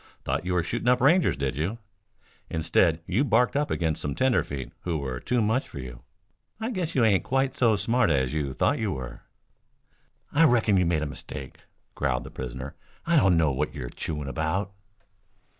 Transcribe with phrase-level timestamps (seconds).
[0.23, 1.77] Thought you were shooting up Rangers, did you?
[2.49, 6.01] Instead you barked up against some tenderfeet who were too much for you.
[6.59, 9.21] I guess you ain't quite so smart as you thought you were."
[10.31, 11.59] "I reckon you've made a mistake,"
[11.93, 12.73] growled the prisoner.
[13.05, 14.71] "I don't know what you're chewing about."